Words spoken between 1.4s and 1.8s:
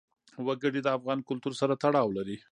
سره